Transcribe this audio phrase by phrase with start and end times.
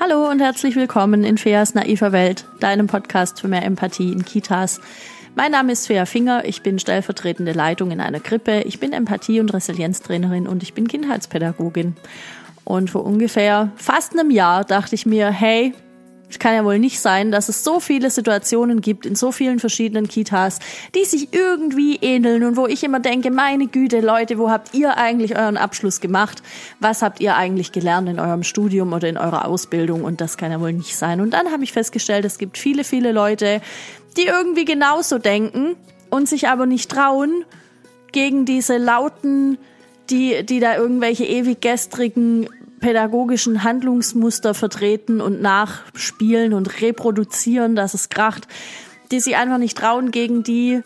[0.00, 4.80] Hallo und herzlich willkommen in Feas naiver Welt, deinem Podcast für mehr Empathie in Kitas.
[5.34, 9.40] Mein Name ist Fea Finger, ich bin stellvertretende Leitung in einer Krippe, ich bin Empathie-
[9.40, 11.96] und Resilienztrainerin und ich bin Kindheitspädagogin.
[12.62, 15.74] Und vor ungefähr fast einem Jahr dachte ich mir, hey,
[16.30, 19.58] es kann ja wohl nicht sein, dass es so viele Situationen gibt in so vielen
[19.58, 20.58] verschiedenen Kitas,
[20.94, 24.96] die sich irgendwie ähneln und wo ich immer denke, meine Güte, Leute, wo habt ihr
[24.96, 26.42] eigentlich euren Abschluss gemacht?
[26.80, 30.04] Was habt ihr eigentlich gelernt in eurem Studium oder in eurer Ausbildung?
[30.04, 31.20] Und das kann ja wohl nicht sein.
[31.20, 33.60] Und dann habe ich festgestellt, es gibt viele, viele Leute,
[34.16, 35.76] die irgendwie genauso denken
[36.10, 37.44] und sich aber nicht trauen,
[38.12, 39.58] gegen diese lauten,
[40.10, 42.48] die, die da irgendwelche ewig gestrigen
[42.80, 48.46] pädagogischen Handlungsmuster vertreten und nachspielen und reproduzieren, dass es kracht,
[49.10, 50.82] die sich einfach nicht trauen, gegen die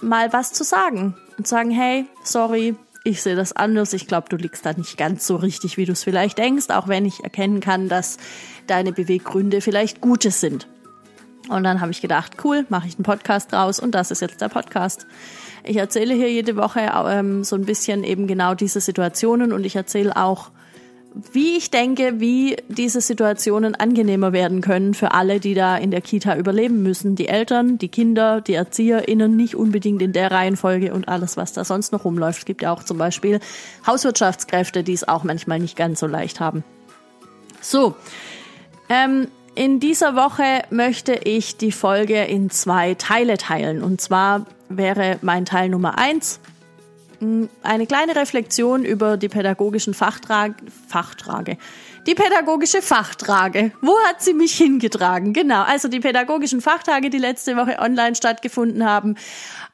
[0.00, 4.36] mal was zu sagen und sagen, hey, sorry, ich sehe das anders, ich glaube, du
[4.36, 7.60] liegst da nicht ganz so richtig, wie du es vielleicht denkst, auch wenn ich erkennen
[7.60, 8.18] kann, dass
[8.66, 10.66] deine Beweggründe vielleicht gute sind.
[11.48, 14.40] Und dann habe ich gedacht, cool, mache ich einen Podcast draus und das ist jetzt
[14.40, 15.06] der Podcast.
[15.62, 19.76] Ich erzähle hier jede Woche ähm, so ein bisschen eben genau diese Situationen und ich
[19.76, 20.50] erzähle auch
[21.32, 26.02] wie ich denke, wie diese Situationen angenehmer werden können für alle, die da in der
[26.02, 27.16] Kita überleben müssen.
[27.16, 31.64] Die Eltern, die Kinder, die ErzieherInnen, nicht unbedingt in der Reihenfolge und alles, was da
[31.64, 32.40] sonst noch rumläuft.
[32.40, 33.40] Es gibt ja auch zum Beispiel
[33.86, 36.64] Hauswirtschaftskräfte, die es auch manchmal nicht ganz so leicht haben.
[37.62, 37.94] So,
[38.90, 43.82] ähm, in dieser Woche möchte ich die Folge in zwei Teile teilen.
[43.82, 46.40] Und zwar wäre mein Teil Nummer eins
[47.62, 50.54] eine kleine Reflexion über die pädagogischen Fachtrage,
[50.88, 51.58] Fachtrage,
[52.06, 53.72] die pädagogische Fachtrage.
[53.82, 55.32] Wo hat sie mich hingetragen?
[55.32, 59.16] Genau, also die pädagogischen Fachtage, die letzte Woche online stattgefunden haben.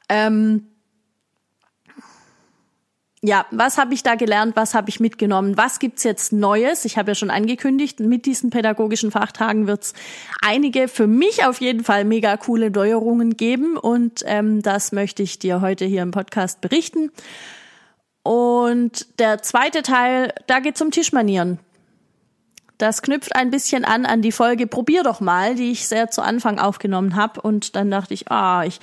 [0.08, 0.66] Ähm,
[3.24, 6.84] ja, was habe ich da gelernt, was habe ich mitgenommen, was gibt's jetzt Neues?
[6.84, 9.94] Ich habe ja schon angekündigt, mit diesen pädagogischen Fachtagen wird's
[10.40, 15.38] einige für mich auf jeden Fall mega coole Neuerungen geben und ähm, das möchte ich
[15.38, 17.12] dir heute hier im Podcast berichten.
[18.24, 21.60] Und der zweite Teil, da geht's um Tischmanieren.
[22.82, 26.20] Das knüpft ein bisschen an an die Folge Probier doch mal, die ich sehr zu
[26.20, 27.40] Anfang aufgenommen habe.
[27.40, 28.80] Und dann dachte ich, ah, ich,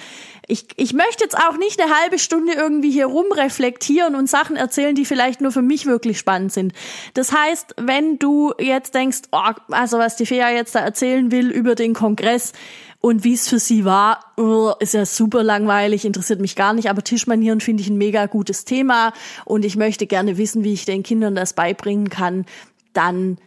[0.47, 4.95] ich, ich möchte jetzt auch nicht eine halbe Stunde irgendwie hier rumreflektieren und Sachen erzählen,
[4.95, 6.71] die vielleicht nur für mich wirklich spannend sind.
[7.13, 11.51] Das heißt, wenn du jetzt denkst, oh, also was die Fea jetzt da erzählen will
[11.51, 12.53] über den Kongress,
[13.01, 16.89] und wie es für sie war, oh, ist ja super langweilig, interessiert mich gar nicht.
[16.89, 19.13] Aber Tischmanieren finde ich ein mega gutes Thema
[19.45, 22.45] und ich möchte gerne wissen, wie ich den Kindern das beibringen kann.
[22.91, 23.37] Dann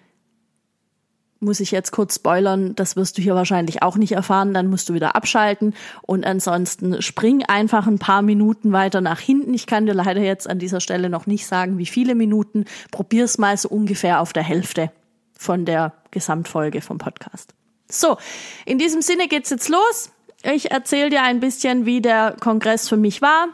[1.43, 4.89] muss ich jetzt kurz spoilern, das wirst du hier wahrscheinlich auch nicht erfahren, dann musst
[4.89, 9.53] du wieder abschalten und ansonsten spring einfach ein paar Minuten weiter nach hinten.
[9.53, 12.65] Ich kann dir leider jetzt an dieser Stelle noch nicht sagen, wie viele Minuten.
[12.91, 14.91] Probier's mal so ungefähr auf der Hälfte
[15.37, 17.53] von der Gesamtfolge vom Podcast.
[17.91, 18.17] So,
[18.65, 20.11] in diesem Sinne geht's jetzt los.
[20.45, 23.49] Ich erzähle dir ein bisschen, wie der Kongress für mich war,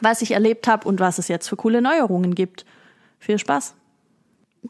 [0.00, 2.64] was ich erlebt habe und was es jetzt für coole Neuerungen gibt.
[3.18, 3.74] Viel Spaß!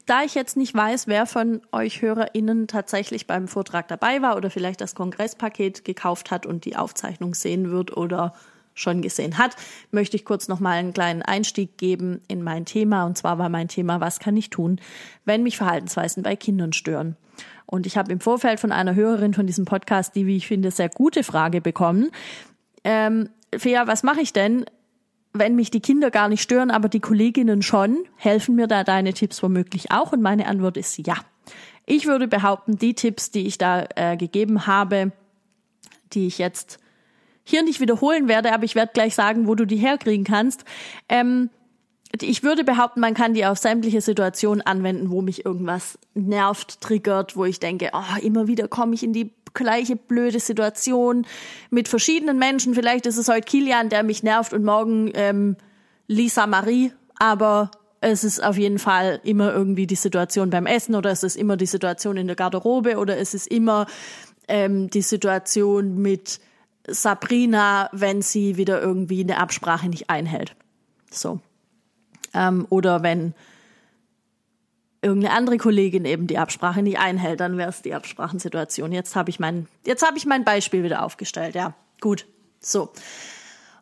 [0.05, 4.49] Da ich jetzt nicht weiß, wer von euch HörerInnen tatsächlich beim Vortrag dabei war oder
[4.49, 8.33] vielleicht das Kongresspaket gekauft hat und die Aufzeichnung sehen wird oder
[8.73, 9.55] schon gesehen hat,
[9.91, 13.05] möchte ich kurz noch mal einen kleinen Einstieg geben in mein Thema.
[13.05, 14.79] Und zwar war mein Thema, was kann ich tun,
[15.25, 17.15] wenn mich Verhaltensweisen bei Kindern stören?
[17.65, 20.71] Und ich habe im Vorfeld von einer Hörerin von diesem Podcast die, wie ich finde,
[20.71, 22.09] sehr gute Frage bekommen.
[22.83, 24.65] Ähm, Fea, was mache ich denn,
[25.33, 29.13] wenn mich die Kinder gar nicht stören, aber die Kolleginnen schon, helfen mir da deine
[29.13, 30.11] Tipps womöglich auch?
[30.11, 31.15] Und meine Antwort ist ja.
[31.85, 35.11] Ich würde behaupten, die Tipps, die ich da äh, gegeben habe,
[36.13, 36.79] die ich jetzt
[37.43, 40.65] hier nicht wiederholen werde, aber ich werde gleich sagen, wo du die herkriegen kannst.
[41.07, 41.49] Ähm,
[42.21, 47.35] ich würde behaupten, man kann die auf sämtliche Situationen anwenden, wo mich irgendwas nervt, triggert,
[47.35, 51.25] wo ich denke, oh, immer wieder komme ich in die gleiche blöde Situation
[51.69, 52.75] mit verschiedenen Menschen.
[52.75, 55.55] Vielleicht ist es heute Kilian, der mich nervt und morgen ähm,
[56.07, 61.11] Lisa Marie, aber es ist auf jeden Fall immer irgendwie die Situation beim Essen oder
[61.11, 63.87] es ist immer die Situation in der Garderobe oder es ist immer
[64.47, 66.39] ähm, die Situation mit
[66.87, 70.55] Sabrina, wenn sie wieder irgendwie eine Absprache nicht einhält.
[71.11, 71.39] So.
[72.33, 73.33] Ähm, oder wenn
[75.01, 78.91] irgendeine andere Kollegin eben die Absprache nicht einhält, dann wäre es die Absprachensituation.
[78.91, 81.55] Jetzt habe ich mein, jetzt habe ich mein Beispiel wieder aufgestellt.
[81.55, 82.25] Ja, gut.
[82.59, 82.91] So.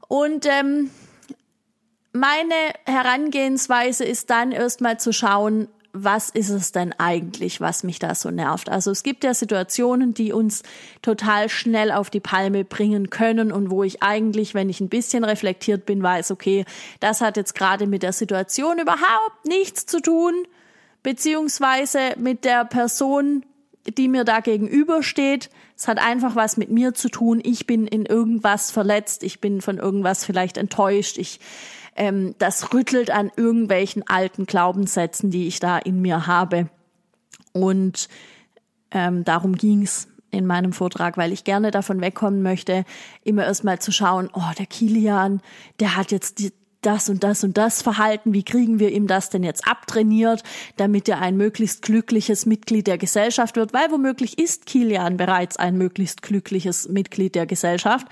[0.08, 0.92] Und ähm,
[2.14, 2.54] meine
[2.86, 8.30] Herangehensweise ist dann erstmal zu schauen, was ist es denn eigentlich, was mich da so
[8.30, 8.70] nervt?
[8.70, 10.62] Also es gibt ja Situationen, die uns
[11.02, 15.24] total schnell auf die Palme bringen können und wo ich eigentlich, wenn ich ein bisschen
[15.24, 16.66] reflektiert bin, weiß, okay,
[17.00, 20.34] das hat jetzt gerade mit der Situation überhaupt nichts zu tun
[21.08, 23.46] beziehungsweise mit der Person,
[23.98, 25.50] die mir da gegenübersteht.
[25.74, 27.40] Es hat einfach was mit mir zu tun.
[27.46, 29.24] Ich bin in irgendwas verletzt.
[29.24, 31.18] Ich bin von irgendwas vielleicht enttäuscht.
[31.18, 31.40] Ich,
[31.96, 36.68] ähm, das rüttelt an irgendwelchen alten Glaubenssätzen, die ich da in mir habe.
[37.54, 38.10] Und
[38.92, 42.84] ähm, darum ging's in meinem Vortrag, weil ich gerne davon wegkommen möchte,
[43.24, 45.40] immer erstmal zu schauen, oh, der Kilian,
[45.80, 46.52] der hat jetzt die,
[46.82, 50.44] das und das und das Verhalten, wie kriegen wir ihm das denn jetzt abtrainiert,
[50.76, 55.78] damit er ein möglichst glückliches Mitglied der Gesellschaft wird, weil womöglich ist Kilian bereits ein
[55.78, 58.08] möglichst glückliches Mitglied der Gesellschaft.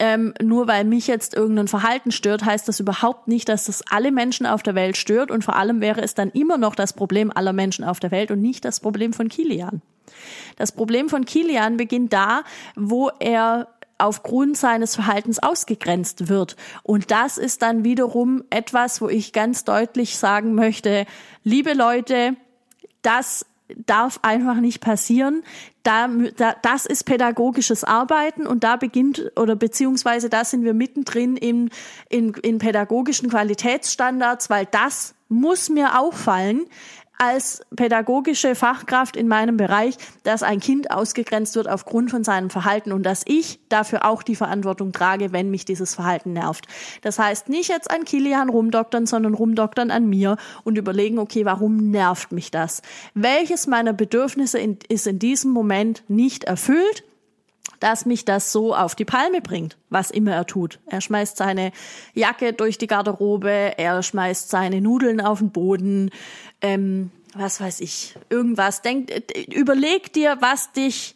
[0.00, 4.12] Ähm, nur weil mich jetzt irgendein Verhalten stört, heißt das überhaupt nicht, dass das alle
[4.12, 7.32] Menschen auf der Welt stört und vor allem wäre es dann immer noch das Problem
[7.34, 9.82] aller Menschen auf der Welt und nicht das Problem von Kilian.
[10.56, 12.42] Das Problem von Kilian beginnt da,
[12.76, 16.56] wo er aufgrund seines Verhaltens ausgegrenzt wird.
[16.82, 21.04] Und das ist dann wiederum etwas, wo ich ganz deutlich sagen möchte,
[21.42, 22.36] liebe Leute,
[23.02, 23.44] das
[23.76, 25.42] darf einfach nicht passieren.
[25.82, 31.36] Da, da, das ist pädagogisches Arbeiten und da beginnt oder beziehungsweise da sind wir mittendrin
[31.36, 31.70] in,
[32.08, 36.66] in, in pädagogischen Qualitätsstandards, weil das muss mir auffallen,
[37.18, 42.92] als pädagogische Fachkraft in meinem Bereich, dass ein Kind ausgegrenzt wird aufgrund von seinem Verhalten
[42.92, 46.66] und dass ich dafür auch die Verantwortung trage, wenn mich dieses Verhalten nervt.
[47.02, 51.90] Das heißt, nicht jetzt an Kilian rumdoktern, sondern rumdoktern an mir und überlegen, okay, warum
[51.90, 52.82] nervt mich das?
[53.14, 57.02] Welches meiner Bedürfnisse ist in diesem Moment nicht erfüllt?
[57.80, 60.80] Dass mich das so auf die Palme bringt, was immer er tut.
[60.86, 61.72] Er schmeißt seine
[62.14, 66.10] Jacke durch die Garderobe, er schmeißt seine Nudeln auf den Boden,
[66.60, 68.82] ähm, was weiß ich, irgendwas.
[68.82, 69.10] Denk,
[69.54, 71.14] überleg dir, was dich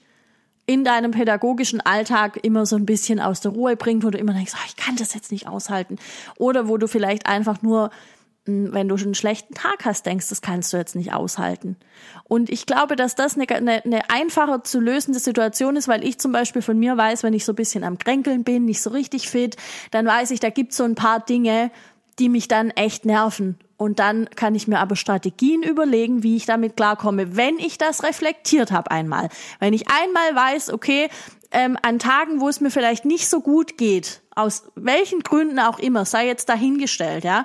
[0.66, 4.32] in deinem pädagogischen Alltag immer so ein bisschen aus der Ruhe bringt, wo du immer
[4.32, 5.98] denkst, oh, ich kann das jetzt nicht aushalten.
[6.36, 7.90] Oder wo du vielleicht einfach nur,
[8.44, 11.76] wenn du einen schlechten Tag hast, denkst, das kannst du jetzt nicht aushalten.
[12.24, 16.18] Und ich glaube, dass das eine, eine, eine einfacher zu lösende Situation ist, weil ich
[16.18, 18.90] zum Beispiel von mir weiß, wenn ich so ein bisschen am Kränkeln bin, nicht so
[18.90, 19.56] richtig fit,
[19.92, 21.70] dann weiß ich, da gibt's so ein paar Dinge,
[22.18, 23.58] die mich dann echt nerven.
[23.76, 28.02] Und dann kann ich mir aber Strategien überlegen, wie ich damit klarkomme, wenn ich das
[28.02, 29.28] reflektiert habe einmal.
[29.60, 31.08] Wenn ich einmal weiß, okay,
[31.52, 35.78] ähm, an Tagen, wo es mir vielleicht nicht so gut geht, aus welchen Gründen auch
[35.78, 37.44] immer, sei jetzt dahingestellt, ja,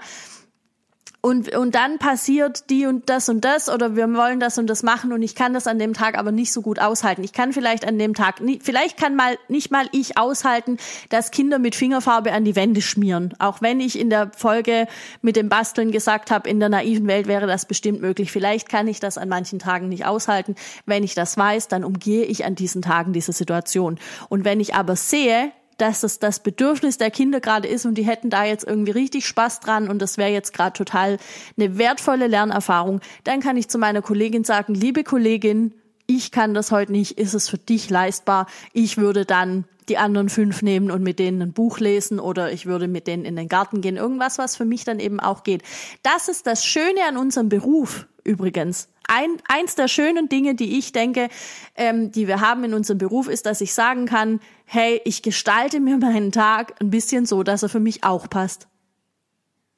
[1.21, 4.83] und, und dann passiert die und das und das oder wir wollen das und das
[4.83, 7.23] machen und ich kann das an dem Tag aber nicht so gut aushalten.
[7.23, 10.77] Ich kann vielleicht an dem Tag, vielleicht kann mal nicht mal ich aushalten,
[11.09, 13.33] dass Kinder mit Fingerfarbe an die Wände schmieren.
[13.39, 14.87] Auch wenn ich in der Folge
[15.21, 18.31] mit dem Basteln gesagt habe, in der naiven Welt wäre das bestimmt möglich.
[18.31, 20.55] Vielleicht kann ich das an manchen Tagen nicht aushalten.
[20.85, 23.99] Wenn ich das weiß, dann umgehe ich an diesen Tagen diese Situation.
[24.29, 28.05] Und wenn ich aber sehe, dass das das Bedürfnis der Kinder gerade ist und die
[28.05, 31.17] hätten da jetzt irgendwie richtig Spaß dran und das wäre jetzt gerade total
[31.57, 35.73] eine wertvolle Lernerfahrung, dann kann ich zu meiner Kollegin sagen, liebe Kollegin,
[36.07, 38.47] ich kann das heute nicht, ist es für dich leistbar?
[38.73, 42.65] Ich würde dann die anderen fünf nehmen und mit denen ein Buch lesen oder ich
[42.65, 43.97] würde mit denen in den Garten gehen.
[43.97, 45.63] Irgendwas, was für mich dann eben auch geht.
[46.03, 48.89] Das ist das Schöne an unserem Beruf übrigens.
[49.07, 51.29] Ein, eins der schönen Dinge, die ich denke,
[51.75, 55.79] ähm, die wir haben in unserem Beruf, ist, dass ich sagen kann, hey, ich gestalte
[55.79, 58.67] mir meinen Tag ein bisschen so, dass er für mich auch passt.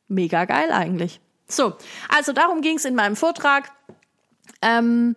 [0.07, 1.21] Mega geil eigentlich.
[1.47, 1.73] So,
[2.09, 3.71] also darum ging es in meinem Vortrag.
[4.61, 5.15] Ähm,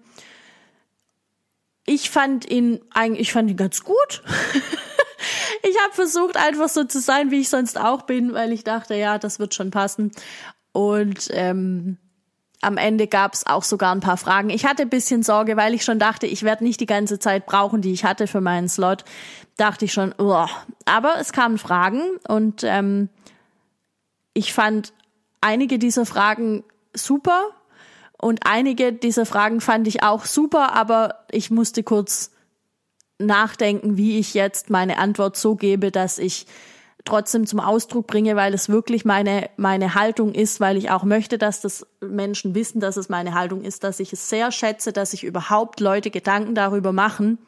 [1.87, 4.23] ich fand ihn eigentlich, ich fand ihn ganz gut.
[5.63, 8.95] ich habe versucht, einfach so zu sein, wie ich sonst auch bin, weil ich dachte,
[8.95, 10.13] ja, das wird schon passen.
[10.73, 11.99] Und ähm,
[12.63, 14.49] am Ende gab es auch sogar ein paar Fragen.
[14.49, 17.83] Ich hatte bisschen Sorge, weil ich schon dachte, ich werde nicht die ganze Zeit brauchen,
[17.83, 19.05] die ich hatte für meinen Slot.
[19.57, 20.47] Dachte ich schon, oh.
[20.87, 23.09] aber es kamen Fragen und ähm,
[24.33, 24.93] ich fand
[25.41, 26.65] einige dieser Fragen
[26.95, 27.49] super
[28.17, 32.31] und einige dieser Fragen fand ich auch super, aber ich musste kurz
[33.19, 36.47] nachdenken, wie ich jetzt meine Antwort so gebe, dass ich
[37.05, 41.39] trotzdem zum Ausdruck bringe, weil es wirklich meine, meine Haltung ist, weil ich auch möchte,
[41.39, 45.11] dass das Menschen wissen, dass es meine Haltung ist, dass ich es sehr schätze, dass
[45.13, 47.39] sich überhaupt Leute Gedanken darüber machen,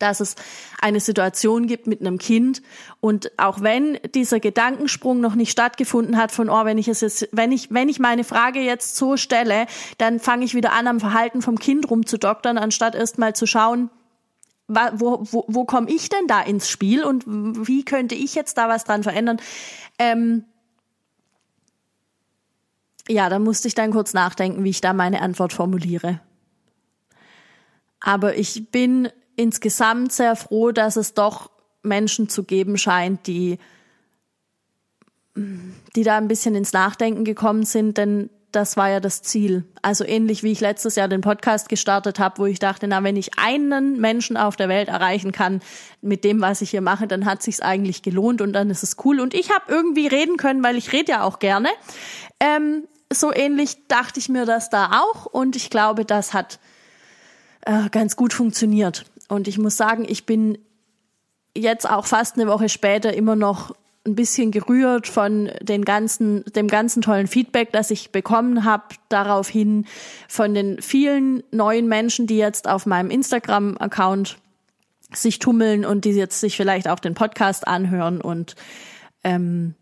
[0.00, 0.34] dass es
[0.80, 2.62] eine Situation gibt mit einem Kind.
[3.00, 7.28] Und auch wenn dieser Gedankensprung noch nicht stattgefunden hat von oh wenn ich es jetzt
[7.32, 9.66] wenn ich wenn ich meine Frage jetzt so stelle
[9.98, 13.90] dann fange ich wieder an am Verhalten vom Kind rumzudoktern anstatt erst mal zu schauen
[14.94, 18.68] wo, wo, wo komme ich denn da ins Spiel und wie könnte ich jetzt da
[18.68, 19.40] was dran verändern?
[19.98, 20.44] Ähm,
[23.08, 26.20] ja, da musste ich dann kurz nachdenken, wie ich da meine Antwort formuliere.
[28.00, 31.50] Aber ich bin insgesamt sehr froh, dass es doch
[31.82, 33.58] Menschen zu geben scheint, die,
[35.34, 39.64] die da ein bisschen ins Nachdenken gekommen sind, denn das war ja das Ziel.
[39.82, 43.16] Also ähnlich wie ich letztes Jahr den Podcast gestartet habe, wo ich dachte, na, wenn
[43.16, 45.60] ich einen Menschen auf der Welt erreichen kann
[46.00, 48.96] mit dem, was ich hier mache, dann hat sich's eigentlich gelohnt und dann ist es
[49.04, 49.20] cool.
[49.20, 51.68] Und ich habe irgendwie reden können, weil ich rede ja auch gerne.
[52.40, 56.58] Ähm, so ähnlich dachte ich mir das da auch und ich glaube, das hat
[57.62, 59.04] äh, ganz gut funktioniert.
[59.28, 60.58] Und ich muss sagen, ich bin
[61.56, 63.74] jetzt auch fast eine Woche später immer noch
[64.06, 69.86] ein bisschen gerührt von den ganzen, dem ganzen tollen Feedback, das ich bekommen habe, daraufhin
[70.26, 74.38] von den vielen neuen Menschen, die jetzt auf meinem Instagram-Account
[75.12, 78.54] sich tummeln und die jetzt sich vielleicht auch den Podcast anhören und
[79.22, 79.74] ähm,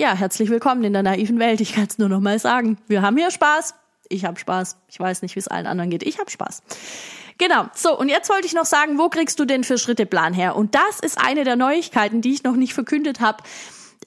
[0.00, 1.60] ja, herzlich willkommen in der naiven Welt.
[1.60, 2.78] Ich kann es nur noch mal sagen.
[2.86, 3.74] Wir haben hier Spaß.
[4.08, 4.78] Ich habe Spaß.
[4.88, 6.02] Ich weiß nicht, wie es allen anderen geht.
[6.04, 6.62] Ich habe Spaß.
[7.40, 7.70] Genau.
[7.74, 10.56] So, und jetzt wollte ich noch sagen, wo kriegst du den Vier-Schritte-Plan her?
[10.56, 13.42] Und das ist eine der Neuigkeiten, die ich noch nicht verkündet habe.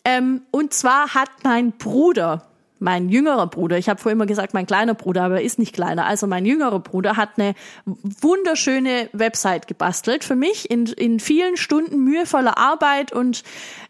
[0.06, 2.44] Ähm, und zwar hat mein Bruder,
[2.78, 5.74] mein jüngerer Bruder, ich habe vorher immer gesagt, mein kleiner Bruder, aber er ist nicht
[5.74, 11.58] kleiner, also mein jüngerer Bruder hat eine wunderschöne Website gebastelt für mich in, in vielen
[11.58, 13.44] Stunden mühevoller Arbeit und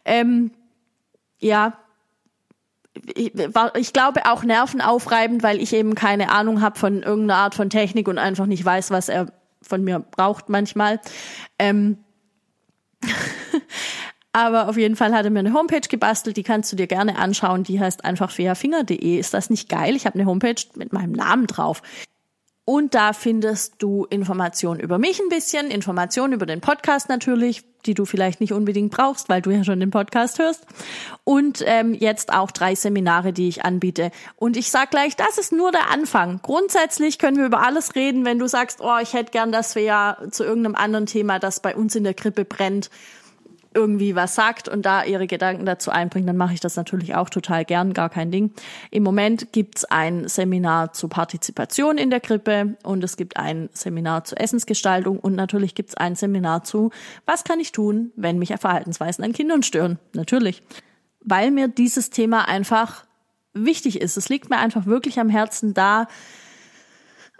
[0.05, 0.51] ähm,
[1.39, 1.77] ja,
[3.15, 8.07] ich glaube auch nervenaufreibend, weil ich eben keine Ahnung habe von irgendeiner Art von Technik
[8.07, 9.27] und einfach nicht weiß, was er
[9.61, 10.99] von mir braucht manchmal.
[11.57, 11.97] Ähm
[14.35, 17.17] Aber auf jeden Fall hat er mir eine Homepage gebastelt, die kannst du dir gerne
[17.17, 17.63] anschauen.
[17.63, 19.19] Die heißt einfach fairfinger.de.
[19.19, 19.95] Ist das nicht geil?
[19.95, 21.83] Ich habe eine Homepage mit meinem Namen drauf.
[22.65, 27.93] Und da findest du Informationen über mich ein bisschen, Informationen über den Podcast natürlich, die
[27.93, 30.65] du vielleicht nicht unbedingt brauchst, weil du ja schon den Podcast hörst.
[31.23, 34.11] Und ähm, jetzt auch drei Seminare, die ich anbiete.
[34.35, 36.39] Und ich sag gleich, das ist nur der Anfang.
[36.41, 39.83] Grundsätzlich können wir über alles reden, wenn du sagst, oh, ich hätte gern, dass wir
[39.83, 42.89] ja zu irgendeinem anderen Thema, das bei uns in der Krippe brennt,
[43.75, 47.29] irgendwie was sagt und da ihre Gedanken dazu einbringt, dann mache ich das natürlich auch
[47.29, 48.51] total gern, gar kein Ding.
[48.91, 54.23] Im Moment gibt's ein Seminar zu Partizipation in der Krippe und es gibt ein Seminar
[54.23, 56.91] zu Essensgestaltung und natürlich gibt's ein Seminar zu,
[57.25, 59.99] was kann ich tun, wenn mich Verhaltensweisen an Kindern stören.
[60.13, 60.61] Natürlich.
[61.21, 63.05] Weil mir dieses Thema einfach
[63.53, 64.17] wichtig ist.
[64.17, 66.07] Es liegt mir einfach wirklich am Herzen, da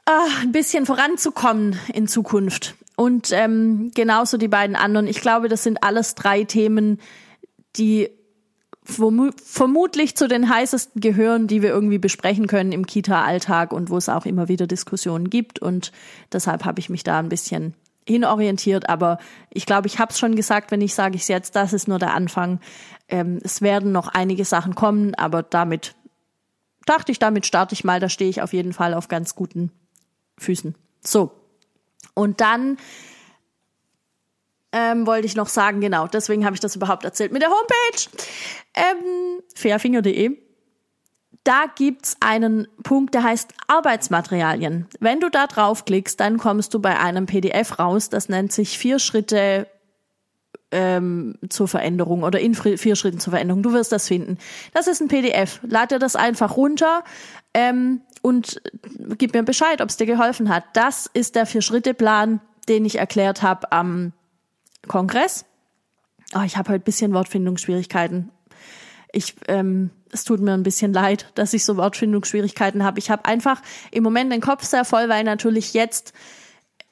[0.06, 2.75] äh, ein bisschen voranzukommen in Zukunft.
[3.03, 5.07] Und ähm, genauso die beiden anderen.
[5.07, 7.01] Ich glaube, das sind alles drei Themen,
[7.75, 8.10] die
[8.86, 14.07] vermutlich zu den heißesten gehören, die wir irgendwie besprechen können im Kita-Alltag und wo es
[14.07, 15.60] auch immer wieder Diskussionen gibt.
[15.60, 15.91] Und
[16.31, 17.74] deshalb habe ich mich da ein bisschen
[18.07, 18.88] hinorientiert.
[18.88, 19.17] Aber
[19.50, 22.00] ich glaube, ich habe es schon gesagt, wenn ich sage ich jetzt, das ist nur
[22.00, 22.62] der Anfang.
[23.10, 25.93] Ähm, es werden noch einige Sachen kommen, aber damit
[26.86, 28.00] dachte ich, damit starte ich mal.
[28.00, 29.72] Da stehe ich auf jeden Fall auf ganz guten
[30.38, 30.75] Füßen.
[31.01, 31.42] So,
[32.13, 32.77] und dann
[34.72, 38.25] ähm, wollte ich noch sagen, genau, deswegen habe ich das überhaupt erzählt mit der Homepage
[38.74, 40.38] ähm, fairfinger.de.
[41.43, 44.88] Da gibt's einen Punkt, der heißt Arbeitsmaterialien.
[45.00, 48.98] Wenn du da draufklickst, dann kommst du bei einem PDF raus, das nennt sich vier
[48.98, 49.67] Schritte
[50.74, 53.63] ähm, zur Veränderung oder in vier Schritten zur Veränderung.
[53.63, 54.38] Du wirst das finden.
[54.74, 55.60] Das ist ein PDF.
[55.63, 57.03] Lad dir das einfach runter.
[57.53, 58.62] Ähm, und
[59.18, 60.63] gib mir Bescheid, ob es dir geholfen hat.
[60.74, 64.13] Das ist der Vier-Schritte-Plan, den ich erklärt habe am
[64.88, 65.46] Kongress.
[66.34, 68.32] Oh, ich habe heute bisschen Wortfindungsschwierigkeiten.
[69.12, 72.98] Ich, ähm, es tut mir ein bisschen leid, dass ich so Wortfindungsschwierigkeiten habe.
[72.98, 73.62] Ich habe einfach
[73.92, 76.13] im Moment den Kopf sehr voll, weil natürlich jetzt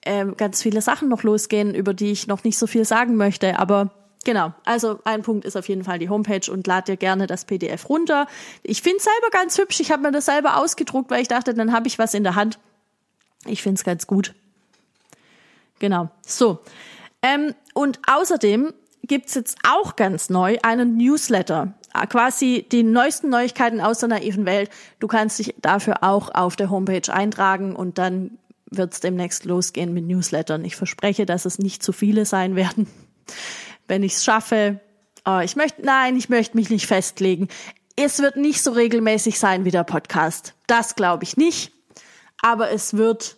[0.06, 3.60] ähm, ganz viele Sachen noch losgehen, über die ich noch nicht so viel sagen möchte.
[3.60, 3.92] Aber
[4.24, 7.46] Genau, also ein Punkt ist auf jeden Fall die Homepage und lad dir gerne das
[7.46, 8.28] PDF runter.
[8.62, 9.80] Ich finde es selber ganz hübsch.
[9.80, 12.36] Ich habe mir das selber ausgedruckt, weil ich dachte, dann habe ich was in der
[12.36, 12.60] Hand.
[13.46, 14.36] Ich finde es ganz gut.
[15.80, 16.60] Genau, so.
[17.24, 21.74] Ähm, und außerdem gibt's jetzt auch ganz neu einen Newsletter.
[21.94, 24.70] Ah, quasi die neuesten Neuigkeiten aus der naiven Welt.
[25.00, 28.38] Du kannst dich dafür auch auf der Homepage eintragen und dann
[28.72, 30.66] wird's demnächst losgehen mit Newslettern.
[30.66, 32.88] Ich verspreche, dass es nicht zu viele sein werden
[33.88, 34.80] wenn ich es schaffe.
[35.26, 37.48] Oh, ich möchte, nein, ich möchte mich nicht festlegen.
[37.96, 40.56] Es wird nicht so regelmäßig sein wie der Podcast.
[40.66, 41.74] Das glaube ich nicht.
[42.42, 43.38] Aber es wird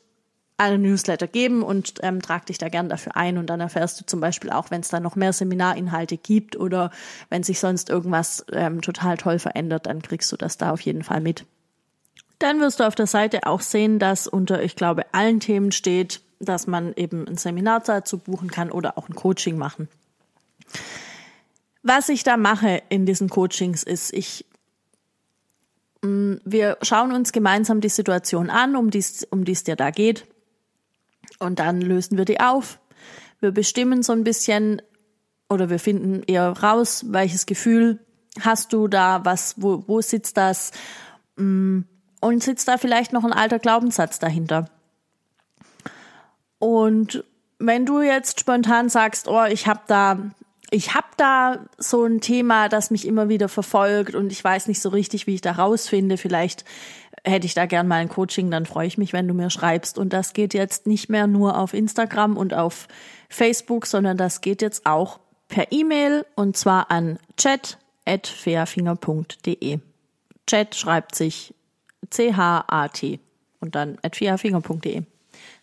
[0.58, 4.06] einen Newsletter geben und ähm, trag dich da gern dafür ein und dann erfährst du
[4.06, 6.92] zum Beispiel auch, wenn es da noch mehr Seminarinhalte gibt oder
[7.30, 11.04] wenn sich sonst irgendwas ähm, total toll verändert, dann kriegst du das da auf jeden
[11.04, 11.46] Fall mit.
[12.40, 16.22] Dann wirst du auf der Seite auch sehen, dass unter, ich glaube, allen Themen steht,
[16.40, 19.88] dass man eben ein Seminar dazu buchen kann oder auch ein Coaching machen.
[21.84, 24.46] Was ich da mache in diesen Coachings ist, ich
[26.02, 29.92] mm, wir schauen uns gemeinsam die Situation an, um die es um die's dir da
[29.92, 30.26] geht.
[31.40, 32.80] Und dann lösen wir die auf.
[33.40, 34.82] Wir bestimmen so ein bisschen
[35.50, 38.00] oder wir finden eher raus, welches Gefühl
[38.40, 40.72] hast du da, was, wo, wo sitzt das,
[41.36, 41.82] mm,
[42.24, 44.66] und sitzt da vielleicht noch ein alter Glaubenssatz dahinter.
[46.60, 47.24] Und
[47.60, 50.18] wenn du jetzt spontan sagst, oh, ich habe da
[50.72, 54.82] ich habe da so ein Thema, das mich immer wieder verfolgt und ich weiß nicht
[54.82, 56.18] so richtig, wie ich da rausfinde.
[56.18, 56.66] Vielleicht
[57.24, 60.00] hätte ich da gern mal ein Coaching, dann freue ich mich, wenn du mir schreibst.
[60.00, 62.88] Und das geht jetzt nicht mehr nur auf Instagram und auf
[63.30, 69.80] Facebook, sondern das geht jetzt auch per E-Mail und zwar an chat.fairfinger.de.
[70.48, 71.54] Chat schreibt sich
[72.14, 73.20] C-H-A-T
[73.60, 75.04] und dann at fairfinger.de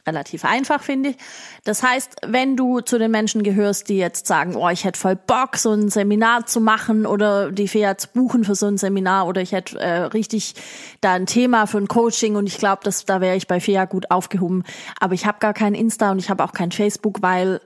[0.06, 1.16] relativ einfach, finde ich.
[1.64, 5.16] Das heißt, wenn du zu den Menschen gehörst, die jetzt sagen, oh, ich hätte voll
[5.16, 9.26] Bock, so ein Seminar zu machen oder die Fea zu buchen für so ein Seminar
[9.26, 10.54] oder ich hätte äh, richtig
[11.00, 14.10] da ein Thema für ein Coaching und ich glaube, da wäre ich bei Fea gut
[14.10, 14.64] aufgehoben.
[14.98, 17.60] Aber ich habe gar kein Insta und ich habe auch kein Facebook, weil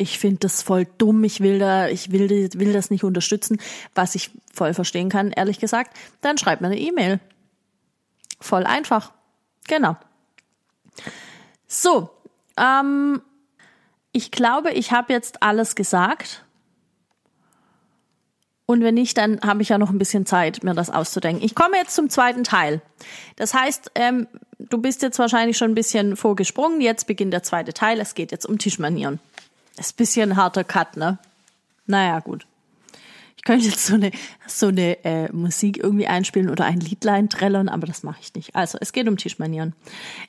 [0.00, 3.58] ich finde das voll dumm, ich will da, ich will, will das nicht unterstützen,
[3.94, 7.18] was ich voll verstehen kann, ehrlich gesagt, dann schreib mir eine E-Mail.
[8.40, 9.12] Voll einfach.
[9.66, 9.96] Genau.
[11.66, 12.10] So,
[12.56, 13.22] ähm,
[14.12, 16.44] ich glaube, ich habe jetzt alles gesagt.
[18.66, 21.42] Und wenn nicht, dann habe ich ja noch ein bisschen Zeit, mir das auszudenken.
[21.42, 22.82] Ich komme jetzt zum zweiten Teil.
[23.36, 24.26] Das heißt, ähm,
[24.58, 26.80] du bist jetzt wahrscheinlich schon ein bisschen vorgesprungen.
[26.80, 27.98] Jetzt beginnt der zweite Teil.
[28.00, 29.20] Es geht jetzt um Tischmanieren.
[29.76, 31.18] Das ist ein bisschen harter Cut, ne?
[31.86, 32.46] Naja, gut.
[33.38, 34.10] Ich könnte jetzt so eine,
[34.48, 38.56] so eine äh, Musik irgendwie einspielen oder ein Liedlein trällern, aber das mache ich nicht.
[38.56, 39.74] Also, es geht um Tischmanieren.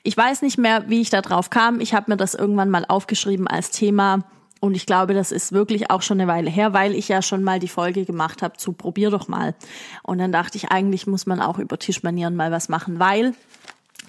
[0.04, 1.80] Ich weiß nicht mehr, wie ich da drauf kam.
[1.80, 4.24] Ich habe mir das irgendwann mal aufgeschrieben als Thema.
[4.60, 7.42] Und ich glaube, das ist wirklich auch schon eine Weile her, weil ich ja schon
[7.42, 9.54] mal die Folge gemacht habe zu Probier doch mal.
[10.04, 13.34] Und dann dachte ich, eigentlich muss man auch über Tischmanieren mal was machen, weil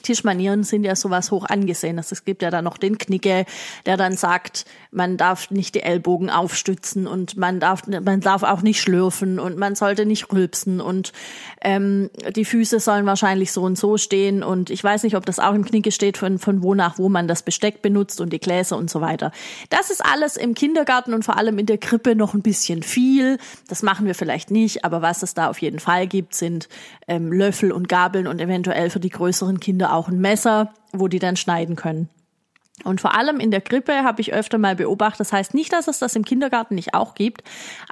[0.02, 1.98] Tischmanieren sind ja sowas hoch angesehen.
[1.98, 3.46] Es gibt ja dann noch den Knicke,
[3.86, 8.62] der dann sagt, man darf nicht die Ellbogen aufstützen und man darf, man darf auch
[8.62, 11.14] nicht schlürfen und man sollte nicht rülpsen und
[11.62, 15.40] ähm, die Füße sollen wahrscheinlich so und so stehen und ich weiß nicht, ob das
[15.40, 18.40] auch im Knicke steht, von, von wo nach wo man das Besteck benutzt und die
[18.40, 19.32] Gläser und so weiter.
[19.70, 23.38] Das ist alles im Kindergarten und vor allem in der Krippe noch ein bisschen viel.
[23.68, 26.68] Das machen wir vielleicht nicht, aber was es da auf jeden Fall gibt, sind
[27.08, 31.20] ähm, Löffel und Gabeln und eventuell für die größeren Kinder auch ein Messer, wo die
[31.20, 32.10] dann schneiden können.
[32.84, 35.88] Und vor allem in der Krippe habe ich öfter mal beobachtet, das heißt nicht, dass
[35.88, 37.44] es das im Kindergarten nicht auch gibt,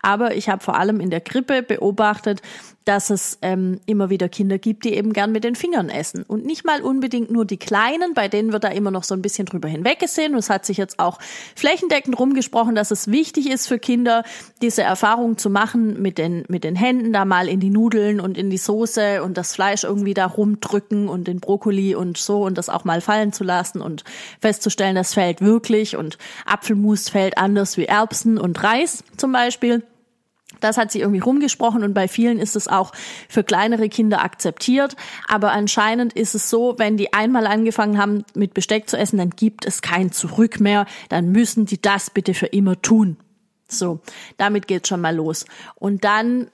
[0.02, 2.42] aber ich habe vor allem in der Krippe beobachtet,
[2.90, 6.24] dass es ähm, immer wieder Kinder gibt, die eben gern mit den Fingern essen.
[6.24, 9.22] Und nicht mal unbedingt nur die Kleinen, bei denen wird da immer noch so ein
[9.22, 10.34] bisschen drüber hinweggesehen.
[10.34, 11.20] Und es hat sich jetzt auch
[11.56, 14.24] flächendeckend rumgesprochen, dass es wichtig ist für Kinder,
[14.64, 18.40] diese Erfahrung zu machen, mit den, mit den Händen da mal in die Nudeln und
[18.40, 22.58] in die Soße und das Fleisch irgendwie da rumdrücken und den Brokkoli und so und
[22.58, 24.04] das auch mal fallen zu lassen und
[24.42, 29.84] festzustellen, das fällt wirklich und Apfelmus fällt anders wie Erbsen und Reis zum Beispiel.
[30.60, 32.92] Das hat sie irgendwie rumgesprochen und bei vielen ist es auch
[33.30, 34.96] für kleinere Kinder akzeptiert.
[35.28, 39.30] Aber anscheinend ist es so, wenn die einmal angefangen haben, mit Besteck zu essen, dann
[39.30, 40.86] gibt es kein Zurück mehr.
[41.08, 43.18] Dann müssen die das bitte für immer tun.
[43.68, 44.00] So,
[44.38, 45.46] damit geht's schon mal los.
[45.76, 46.50] Und dann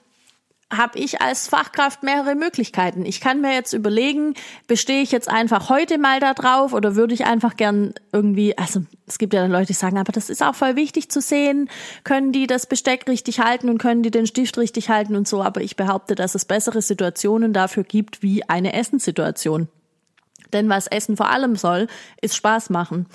[0.72, 3.06] habe ich als Fachkraft mehrere Möglichkeiten.
[3.06, 4.34] Ich kann mir jetzt überlegen,
[4.66, 8.80] bestehe ich jetzt einfach heute mal da drauf oder würde ich einfach gern irgendwie, also
[9.06, 11.70] es gibt ja dann Leute, die sagen, aber das ist auch voll wichtig zu sehen,
[12.02, 15.40] können die das Besteck richtig halten und können die den Stift richtig halten und so,
[15.40, 19.68] aber ich behaupte, dass es bessere Situationen dafür gibt wie eine Essenssituation.
[20.52, 21.86] Denn was Essen vor allem soll,
[22.20, 23.06] ist Spaß machen.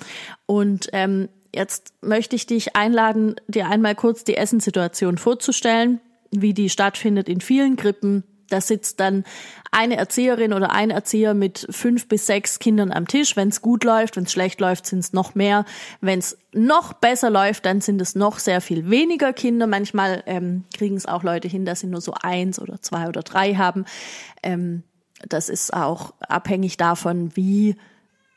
[0.46, 6.00] Und ähm, jetzt möchte ich dich einladen, dir einmal kurz die Essenssituation vorzustellen
[6.32, 8.24] wie die stattfindet in vielen Krippen.
[8.48, 9.24] Da sitzt dann
[9.70, 13.34] eine Erzieherin oder ein Erzieher mit fünf bis sechs Kindern am Tisch.
[13.34, 15.64] Wenn es gut läuft, wenn es schlecht läuft, sind es noch mehr.
[16.02, 19.66] Wenn es noch besser läuft, dann sind es noch sehr viel weniger Kinder.
[19.66, 23.22] Manchmal ähm, kriegen es auch Leute hin, dass sie nur so eins oder zwei oder
[23.22, 23.86] drei haben.
[24.42, 24.82] Ähm,
[25.26, 27.76] das ist auch abhängig davon, wie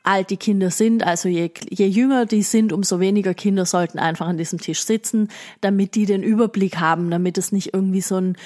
[0.06, 1.04] alt die Kinder sind.
[1.04, 5.28] Also je, je jünger die sind, umso weniger Kinder sollten einfach an diesem Tisch sitzen,
[5.60, 8.36] damit die den Überblick haben, damit es nicht irgendwie so ein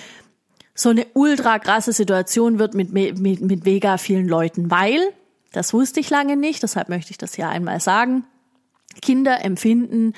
[0.73, 4.99] so eine ultra krasse Situation wird mit, mit, mit mega vielen Leuten, weil,
[5.53, 8.25] das wusste ich lange nicht, deshalb möchte ich das hier einmal sagen,
[9.03, 10.15] Kinder empfinden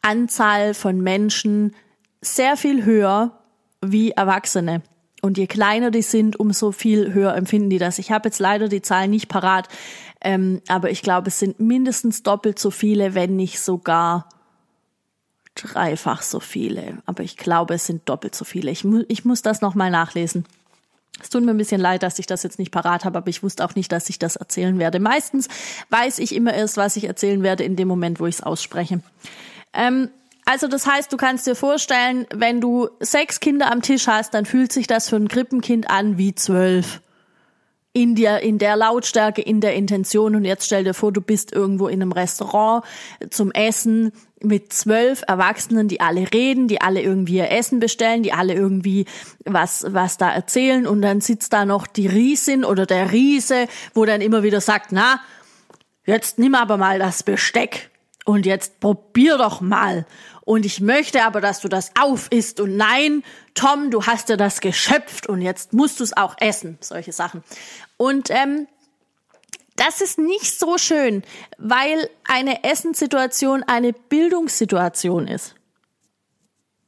[0.00, 1.74] Anzahl von Menschen
[2.22, 3.38] sehr viel höher
[3.82, 4.82] wie Erwachsene.
[5.20, 7.98] Und je kleiner die sind, umso viel höher empfinden die das.
[7.98, 9.68] Ich habe jetzt leider die Zahlen nicht parat,
[10.20, 14.28] ähm, aber ich glaube, es sind mindestens doppelt so viele, wenn nicht sogar
[15.54, 16.98] dreifach so viele.
[17.06, 18.70] Aber ich glaube, es sind doppelt so viele.
[18.70, 20.44] Ich, mu ich muss das nochmal nachlesen.
[21.20, 23.42] Es tut mir ein bisschen leid, dass ich das jetzt nicht parat habe, aber ich
[23.42, 25.00] wusste auch nicht, dass ich das erzählen werde.
[25.00, 25.48] Meistens
[25.90, 29.00] weiß ich immer erst, was ich erzählen werde in dem Moment, wo ich es ausspreche.
[29.72, 30.10] Ähm,
[30.44, 34.46] also das heißt, du kannst dir vorstellen, wenn du sechs Kinder am Tisch hast, dann
[34.46, 37.00] fühlt sich das für ein Krippenkind an wie zwölf.
[37.92, 40.36] In der, in der Lautstärke, in der Intention.
[40.36, 42.84] Und jetzt stell dir vor, du bist irgendwo in einem Restaurant
[43.30, 48.32] zum Essen mit zwölf Erwachsenen, die alle reden, die alle irgendwie ihr Essen bestellen, die
[48.32, 49.06] alle irgendwie
[49.44, 50.86] was, was da erzählen.
[50.86, 54.92] Und dann sitzt da noch die Riesin oder der Riese, wo dann immer wieder sagt,
[54.92, 55.20] na,
[56.06, 57.90] jetzt nimm aber mal das Besteck
[58.24, 60.06] und jetzt probier doch mal.
[60.48, 62.58] Und ich möchte aber, dass du das auf isst.
[62.58, 66.78] Und nein, Tom, du hast dir das geschöpft und jetzt musst du es auch essen.
[66.80, 67.44] Solche Sachen.
[67.98, 68.66] Und ähm,
[69.76, 71.22] das ist nicht so schön,
[71.58, 75.54] weil eine Essenssituation eine Bildungssituation ist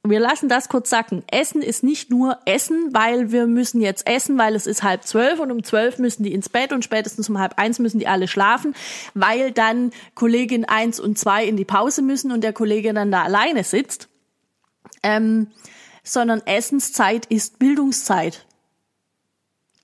[0.02, 1.22] wir lassen das kurz sacken.
[1.30, 5.38] Essen ist nicht nur Essen, weil wir müssen jetzt essen, weil es ist halb zwölf
[5.40, 8.26] und um zwölf müssen die ins Bett und spätestens um halb eins müssen die alle
[8.26, 8.74] schlafen,
[9.12, 13.24] weil dann Kollegin eins und zwei in die Pause müssen und der Kollege dann da
[13.24, 14.08] alleine sitzt.
[15.02, 15.48] Ähm,
[16.02, 18.46] sondern Essenszeit ist Bildungszeit.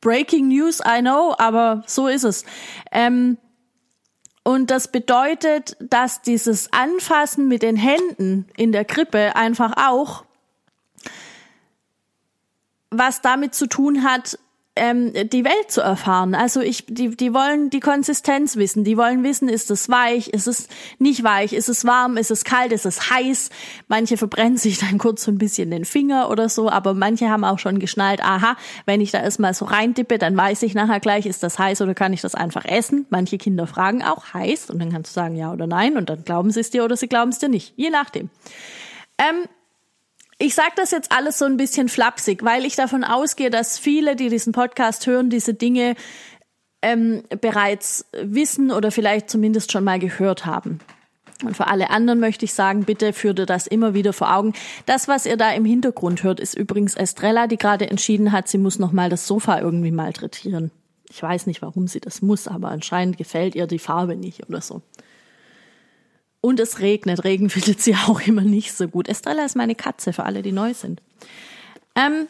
[0.00, 2.44] Breaking News, I know, aber so ist es.
[2.90, 3.37] Ähm,
[4.46, 10.24] und das bedeutet, dass dieses Anfassen mit den Händen in der Krippe einfach auch
[12.90, 14.38] was damit zu tun hat,
[14.77, 16.35] ähm, die Welt zu erfahren.
[16.35, 18.85] Also ich, die, die wollen die Konsistenz wissen.
[18.85, 22.45] Die wollen wissen, ist es weich, ist es nicht weich, ist es warm, ist es
[22.45, 23.51] kalt, ist es heiß.
[23.89, 27.45] Manche verbrennen sich dann kurz so ein bisschen den Finger oder so, aber manche haben
[27.45, 31.27] auch schon geschnallt, aha, wenn ich da erstmal so reintippe, dann weiß ich nachher gleich,
[31.27, 33.07] ist das heiß oder kann ich das einfach essen.
[33.09, 36.23] Manche Kinder fragen auch heiß und dann kannst du sagen ja oder nein und dann
[36.25, 37.73] glauben sie es dir oder sie glauben es dir nicht.
[37.77, 38.29] Je nachdem.
[39.19, 39.49] Ähm,
[40.38, 44.16] ich sage das jetzt alles so ein bisschen flapsig, weil ich davon ausgehe, dass viele,
[44.16, 45.94] die diesen Podcast hören, diese Dinge
[46.83, 50.81] ähm, bereits wissen oder vielleicht zumindest schon mal gehört haben.
[51.44, 54.55] Und für alle anderen möchte ich sagen, bitte führt ihr das immer wieder vor Augen.
[54.87, 58.59] Das, was ihr da im Hintergrund hört, ist übrigens Estrella, die gerade entschieden hat, sie
[58.59, 60.70] muss nochmal das Sofa irgendwie malträtieren.
[61.11, 64.61] Ich weiß nicht, warum sie das muss, aber anscheinend gefällt ihr die Farbe nicht oder
[64.61, 64.83] so.
[66.46, 67.24] Und es regnet.
[67.24, 69.09] Regen findet sie auch immer nicht so gut.
[69.09, 71.02] Estrella ist meine Katze, für alle, die neu sind.
[71.96, 72.28] Ähm,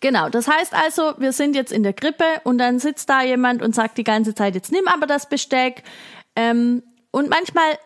[0.00, 3.60] genau, das heißt also, wir sind jetzt in der Krippe und dann sitzt da jemand
[3.60, 5.82] und sagt die ganze Zeit, jetzt nimm aber das Besteck.
[6.36, 7.78] Ähm, und manchmal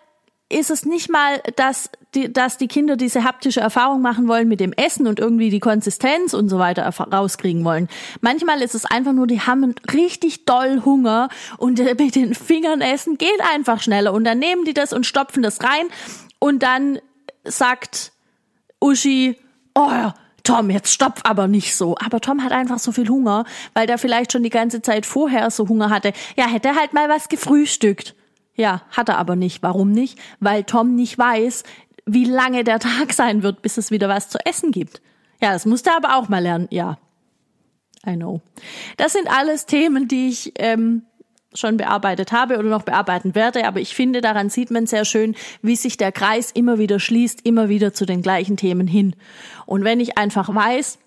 [0.51, 4.61] ist es nicht mal, dass die, dass die Kinder diese haptische Erfahrung machen wollen mit
[4.61, 7.89] dem Essen und irgendwie die Konsistenz und so weiter rauskriegen wollen.
[8.21, 13.17] Manchmal ist es einfach nur, die haben richtig doll Hunger und mit den Fingern essen
[13.17, 15.87] geht einfach schneller und dann nehmen die das und stopfen das rein
[16.41, 16.99] und dann
[17.45, 18.13] sagt
[18.81, 19.37] Uschi,
[19.75, 20.11] oh,
[20.43, 21.97] Tom, jetzt stopf aber nicht so.
[22.05, 25.51] Aber Tom hat einfach so viel Hunger, weil der vielleicht schon die ganze Zeit vorher
[25.51, 26.13] so Hunger hatte.
[26.37, 28.15] Ja, hätte halt mal was gefrühstückt.
[28.55, 29.63] Ja, hat er aber nicht.
[29.63, 30.19] Warum nicht?
[30.41, 31.65] Weil Tom nicht weiß,
[32.07, 35.01] wie lange der Tag sein wird, bis es wieder was zu essen gibt.
[35.41, 36.69] Ja, das musste er aber auch mal lernen.
[36.71, 36.99] Ja,
[38.07, 38.41] I know.
[38.97, 41.03] Das sind alles Themen, die ich ähm,
[41.55, 45.35] schon bearbeitet habe oder noch bearbeiten werde, aber ich finde, daran sieht man sehr schön,
[45.63, 49.17] wie sich der Kreis immer wieder schließt, immer wieder zu den gleichen Themen hin.
[49.67, 50.99] Und wenn ich einfach weiß,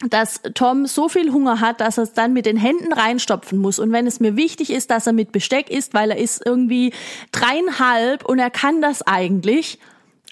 [0.00, 3.78] dass Tom so viel Hunger hat, dass er es dann mit den Händen reinstopfen muss.
[3.78, 6.92] Und wenn es mir wichtig ist, dass er mit Besteck isst, weil er ist irgendwie
[7.32, 9.78] dreieinhalb und er kann das eigentlich,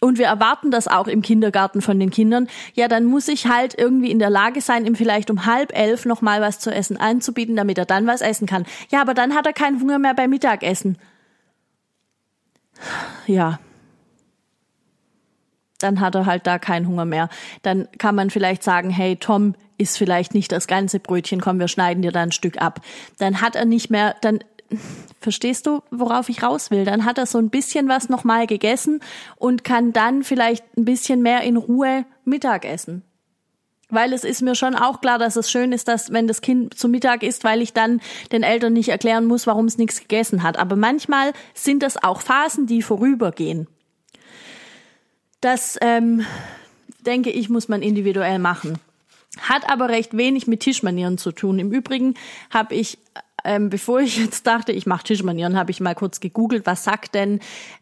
[0.01, 3.79] und wir erwarten das auch im Kindergarten von den Kindern, ja, dann muss ich halt
[3.79, 6.97] irgendwie in der Lage sein, ihm vielleicht um halb elf noch mal was zu essen
[6.97, 8.67] anzubieten, damit er dann was essen kann.
[8.91, 10.99] Ja, aber dann hat er keinen Hunger mehr beim Mittagessen.
[13.29, 13.61] Ja,
[15.83, 17.29] dann hat er halt da keinen Hunger mehr.
[17.63, 21.69] Dann kann man vielleicht sagen, hey Tom, isst vielleicht nicht das ganze Brötchen, komm, wir
[21.69, 22.81] schneiden dir da ein Stück ab.
[23.19, 24.41] Dann hat er nicht mehr, dann
[25.21, 26.85] verstehst du, worauf ich raus will?
[26.85, 29.01] Dann hat er so ein bisschen was nochmal gegessen
[29.37, 33.03] und kann dann vielleicht ein bisschen mehr in Ruhe Mittag essen.
[33.89, 36.79] Weil es ist mir schon auch klar, dass es schön ist, dass wenn das Kind
[36.79, 38.01] zu Mittag isst, weil ich dann
[38.33, 40.59] den Eltern nicht erklären muss, warum es nichts gegessen hat.
[40.59, 43.67] Aber manchmal sind das auch Phasen, die vorübergehen.
[45.43, 46.25] Das, ähm,
[47.05, 48.79] denke ich, muss man individuell machen.
[49.41, 51.59] Hat aber recht wenig mit Tischmanieren zu tun.
[51.59, 52.15] Im Übrigen
[52.51, 52.99] habe ich,
[53.45, 57.15] ähm, bevor ich jetzt dachte, ich mache Tischmanieren, habe ich mal kurz gegoogelt, was sagt
[57.15, 57.41] denn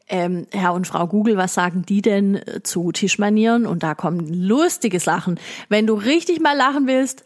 [0.08, 3.66] ähm, Herr und Frau Google, was sagen die denn äh, zu Tischmanieren?
[3.66, 5.38] Und da kommen lustige Sachen.
[5.68, 7.24] Wenn du richtig mal lachen willst,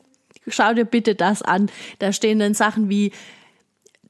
[0.49, 1.71] schau dir bitte das an.
[1.99, 3.13] Da stehen dann Sachen wie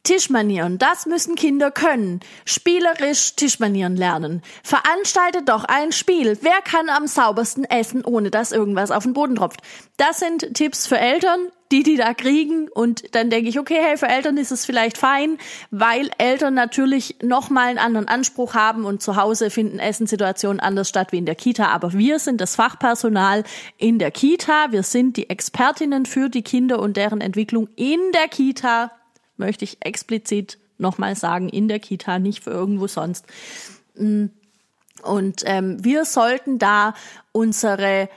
[0.05, 2.21] Tischmanieren, das müssen Kinder können.
[2.45, 4.43] Spielerisch Tischmanieren lernen.
[4.62, 6.37] Veranstaltet doch ein Spiel.
[6.43, 9.61] Wer kann am saubersten essen, ohne dass irgendwas auf den Boden tropft?
[9.97, 12.69] Das sind Tipps für Eltern, die die da kriegen.
[12.69, 15.38] Und dann denke ich, okay, hey, für Eltern ist es vielleicht fein,
[15.71, 21.12] weil Eltern natürlich nochmal einen anderen Anspruch haben und zu Hause finden Essenssituationen anders statt
[21.12, 21.69] wie in der Kita.
[21.69, 23.43] Aber wir sind das Fachpersonal
[23.79, 24.67] in der Kita.
[24.71, 28.90] Wir sind die Expertinnen für die Kinder und deren Entwicklung in der Kita,
[29.37, 33.27] möchte ich explizit nochmal sagen, in der Kita, nicht für irgendwo sonst.
[33.97, 34.27] Mm.
[35.03, 36.94] Und ähm, wir sollten da
[37.33, 38.09] unsere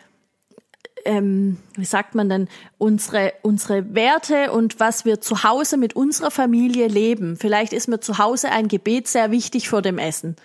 [1.08, 6.32] ähm, wie sagt man denn, unsere, unsere Werte und was wir zu Hause mit unserer
[6.32, 7.38] Familie leben.
[7.38, 10.36] Vielleicht ist mir zu Hause ein Gebet sehr wichtig vor dem Essen.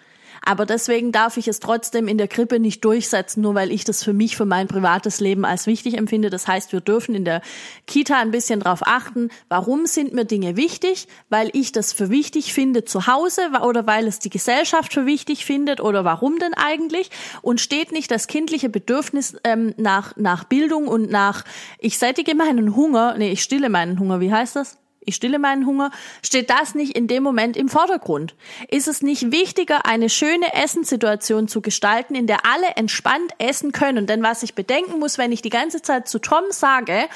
[0.45, 4.03] Aber deswegen darf ich es trotzdem in der Krippe nicht durchsetzen, nur weil ich das
[4.03, 6.31] für mich, für mein privates Leben als wichtig empfinde.
[6.31, 7.43] Das heißt, wir dürfen in der
[7.87, 11.07] Kita ein bisschen darauf achten, warum sind mir Dinge wichtig?
[11.29, 15.45] Weil ich das für wichtig finde zu Hause oder weil es die Gesellschaft für wichtig
[15.45, 17.11] findet oder warum denn eigentlich?
[17.41, 21.45] Und steht nicht das kindliche Bedürfnis ähm, nach, nach Bildung und nach,
[21.79, 24.82] ich sättige meinen Hunger, nee, ich stille meinen Hunger, wie heißt das?
[25.05, 25.91] Ich stille meinen Hunger,
[26.23, 28.35] steht das nicht in dem Moment im Vordergrund?
[28.69, 34.07] Ist es nicht wichtiger, eine schöne Essenssituation zu gestalten, in der alle entspannt essen können?
[34.07, 37.09] Denn was ich bedenken muss, wenn ich die ganze Zeit zu Tom sage,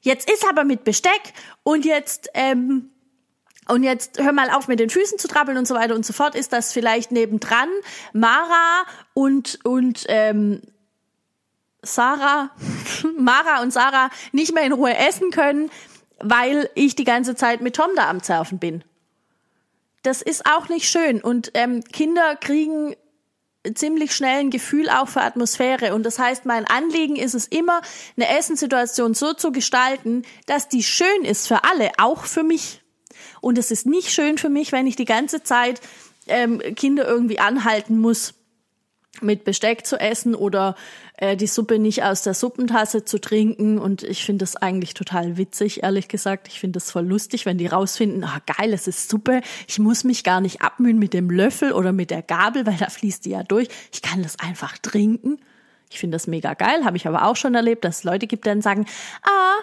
[0.00, 2.90] jetzt ist aber mit Besteck und jetzt, ähm,
[3.68, 6.12] und jetzt hör mal auf mit den Füßen zu trappeln und so weiter und so
[6.12, 7.68] fort, ist das vielleicht nebendran
[8.12, 10.62] Mara und, und ähm,
[11.82, 12.50] Sarah,
[13.18, 15.70] Mara und Sarah nicht mehr in Ruhe essen können,
[16.22, 18.82] weil ich die ganze Zeit mit Tom da am Zerfen bin.
[20.02, 21.20] Das ist auch nicht schön.
[21.20, 22.94] Und ähm, Kinder kriegen
[23.74, 25.94] ziemlich schnell ein Gefühl auch für Atmosphäre.
[25.94, 27.80] Und das heißt, mein Anliegen ist es immer,
[28.16, 32.82] eine Essenssituation so zu gestalten, dass die schön ist für alle, auch für mich.
[33.40, 35.80] Und es ist nicht schön für mich, wenn ich die ganze Zeit
[36.26, 38.34] ähm, Kinder irgendwie anhalten muss
[39.20, 40.74] mit Besteck zu essen oder
[41.22, 43.78] äh, die Suppe nicht aus der Suppentasse zu trinken.
[43.78, 46.48] Und ich finde das eigentlich total witzig, ehrlich gesagt.
[46.48, 49.40] Ich finde das voll lustig, wenn die rausfinden, ah geil, es ist Suppe.
[49.68, 52.90] Ich muss mich gar nicht abmühen mit dem Löffel oder mit der Gabel, weil da
[52.90, 53.68] fließt die ja durch.
[53.92, 55.38] Ich kann das einfach trinken.
[55.90, 58.44] Ich finde das mega geil, habe ich aber auch schon erlebt, dass es Leute gibt,
[58.44, 58.86] die dann sagen,
[59.22, 59.58] ah,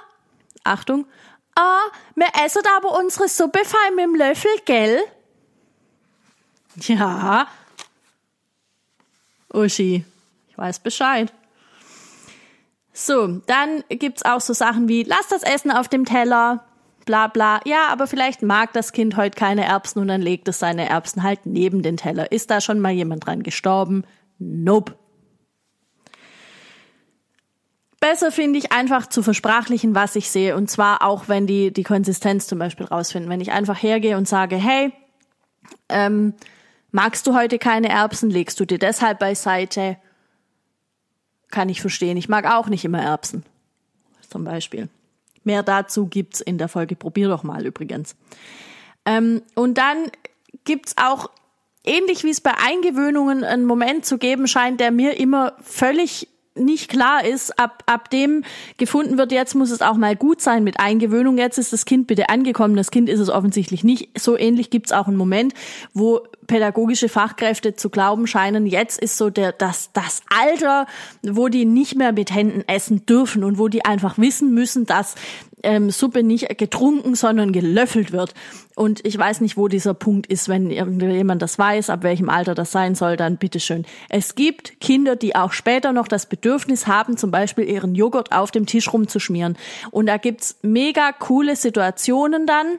[0.63, 1.08] Achtung,
[1.56, 1.82] ah,
[2.15, 5.00] wir essen aber unsere Suppe fein mit dem Löffel, gell?
[6.78, 7.48] Ja,
[9.52, 10.06] Uschi,
[10.50, 11.34] ich weiß Bescheid.
[12.91, 16.65] So, dann gibt's auch so Sachen wie, lass das Essen auf dem Teller,
[17.06, 17.62] bla bla.
[17.65, 21.23] Ja, aber vielleicht mag das Kind heute keine Erbsen und dann legt es seine Erbsen
[21.23, 22.32] halt neben den Teller.
[22.32, 24.04] Ist da schon mal jemand dran gestorben?
[24.38, 24.95] Nope.
[27.99, 30.56] Besser finde ich einfach zu versprachlichen, was ich sehe.
[30.56, 33.30] Und zwar auch, wenn die die Konsistenz zum Beispiel rausfinden.
[33.30, 34.93] Wenn ich einfach hergehe und sage, hey,
[35.89, 36.34] ähm,
[36.91, 38.32] Magst du heute keine Erbsen?
[38.32, 39.97] Legst du dir deshalb beiseite?
[41.51, 42.17] Kann ich verstehen.
[42.17, 43.43] Ich mag auch nicht immer Erbsen.
[44.29, 44.89] Zum Beispiel.
[45.43, 46.95] Mehr dazu gibt's in der Folge.
[46.95, 48.15] Probier doch mal übrigens.
[49.05, 50.12] Ähm, und dann
[50.65, 51.29] gibt's auch,
[51.83, 56.27] ähnlich wie es bei Eingewöhnungen einen Moment zu geben scheint, der mir immer völlig
[56.60, 58.43] nicht klar ist, ab, ab dem
[58.78, 62.08] gefunden wird, jetzt muss es auch mal gut sein mit Eingewöhnung, jetzt ist das Kind
[62.08, 64.10] bitte angekommen, das Kind ist es offensichtlich nicht.
[64.19, 65.54] So ähnlich gibt es auch einen Moment,
[65.93, 70.88] wo pädagogische Fachkräfte zu glauben scheinen, jetzt ist so der, das, das Alter,
[71.22, 75.15] wo die nicht mehr mit Händen essen dürfen und wo die einfach wissen müssen, dass
[75.63, 78.34] ähm, Suppe nicht getrunken, sondern gelöffelt wird.
[78.76, 80.48] Und ich weiß nicht, wo dieser Punkt ist.
[80.48, 83.86] Wenn irgendjemand das weiß, ab welchem Alter das sein soll, dann bitteschön.
[84.10, 88.52] Es gibt Kinder, die auch später noch das Bedürfnis haben, zum Beispiel ihren Joghurt auf
[88.52, 89.58] dem Tisch rumzuschmieren.
[89.91, 92.78] Und da gibt's mega coole Situationen dann,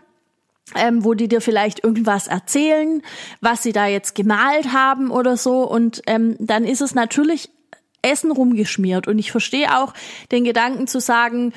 [0.76, 3.02] ähm, wo die dir vielleicht irgendwas erzählen,
[3.40, 5.62] was sie da jetzt gemalt haben oder so.
[5.68, 7.50] Und ähm, dann ist es natürlich
[8.02, 9.08] Essen rumgeschmiert.
[9.08, 9.92] Und ich verstehe auch
[10.32, 11.52] den Gedanken zu sagen,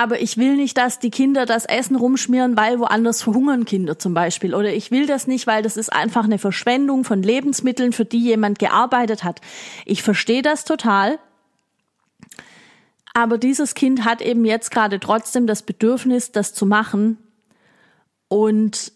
[0.00, 4.14] aber ich will nicht, dass die Kinder das Essen rumschmieren, weil woanders verhungern Kinder zum
[4.14, 4.54] Beispiel.
[4.54, 8.20] Oder ich will das nicht, weil das ist einfach eine Verschwendung von Lebensmitteln, für die
[8.20, 9.42] jemand gearbeitet hat.
[9.84, 11.18] Ich verstehe das total.
[13.12, 17.18] Aber dieses Kind hat eben jetzt gerade trotzdem das Bedürfnis, das zu machen.
[18.28, 18.92] Und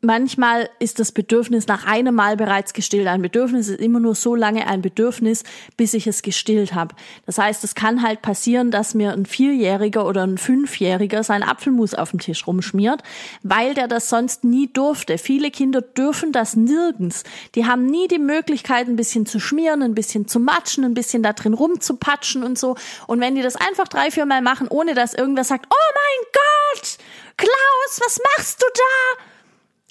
[0.00, 3.08] manchmal ist das Bedürfnis nach einem Mal bereits gestillt.
[3.08, 5.42] Ein Bedürfnis ist immer nur so lange ein Bedürfnis,
[5.76, 6.94] bis ich es gestillt habe.
[7.26, 11.94] Das heißt, es kann halt passieren, dass mir ein Vierjähriger oder ein Fünfjähriger sein Apfelmus
[11.94, 13.02] auf dem Tisch rumschmiert,
[13.42, 15.18] weil der das sonst nie durfte.
[15.18, 17.24] Viele Kinder dürfen das nirgends.
[17.54, 21.22] Die haben nie die Möglichkeit, ein bisschen zu schmieren, ein bisschen zu matschen, ein bisschen
[21.22, 22.76] da drin rumzupatschen und so.
[23.08, 26.32] Und wenn die das einfach drei, vier Mal machen, ohne dass irgendwer sagt, oh mein
[26.32, 26.98] Gott,
[27.36, 29.24] Klaus, was machst du da?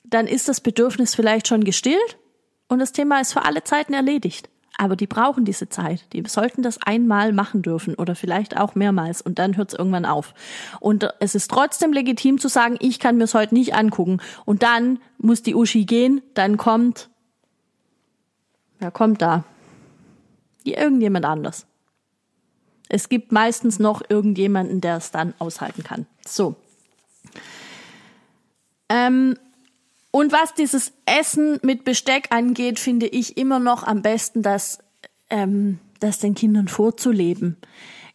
[0.09, 2.17] Dann ist das Bedürfnis vielleicht schon gestillt
[2.67, 4.49] und das Thema ist für alle Zeiten erledigt.
[4.79, 6.05] Aber die brauchen diese Zeit.
[6.13, 10.05] Die sollten das einmal machen dürfen oder vielleicht auch mehrmals und dann hört es irgendwann
[10.05, 10.35] auf.
[10.79, 14.21] Und es ist trotzdem legitim zu sagen, ich kann mir es heute nicht angucken.
[14.45, 17.09] Und dann muss die Uschi gehen, dann kommt,
[18.77, 19.45] wer kommt da?
[20.63, 21.65] Irgendjemand anders.
[22.87, 26.05] Es gibt meistens noch irgendjemanden, der es dann aushalten kann.
[26.25, 26.55] So.
[28.89, 29.37] Ähm,
[30.17, 34.79] und was dieses Essen mit Besteck angeht, finde ich immer noch am besten, das,
[35.29, 37.57] ähm, das den Kindern vorzuleben.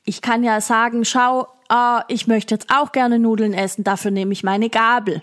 [0.02, 4.32] Ich kann ja sagen, schau, ah, ich möchte jetzt auch gerne Nudeln essen, dafür nehme
[4.32, 5.22] ich meine Gabel.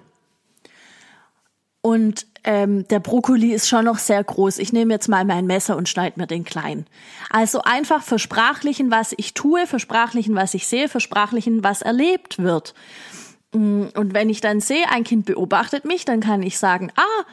[1.81, 4.57] Und ähm, der Brokkoli ist schon noch sehr groß.
[4.59, 6.85] Ich nehme jetzt mal mein Messer und schneide mir den klein.
[7.29, 12.73] Also einfach versprachlichen, was ich tue, versprachlichen, was ich sehe, versprachlichen, was erlebt wird.
[13.53, 17.25] Mm, und wenn ich dann sehe, ein Kind beobachtet mich, dann kann ich sagen, ah,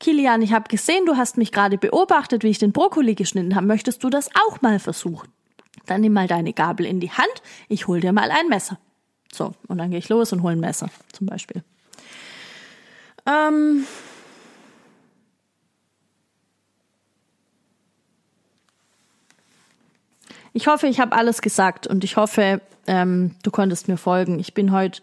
[0.00, 3.66] Kilian, ich habe gesehen, du hast mich gerade beobachtet, wie ich den Brokkoli geschnitten habe.
[3.66, 5.28] Möchtest du das auch mal versuchen?
[5.86, 8.78] Dann nimm mal deine Gabel in die Hand, ich hol dir mal ein Messer.
[9.32, 11.62] So, und dann gehe ich los und hole ein Messer, zum Beispiel.
[13.26, 13.84] Ähm
[20.52, 24.38] ich hoffe, ich habe alles gesagt und ich hoffe, ähm, du konntest mir folgen.
[24.38, 25.02] Ich bin heute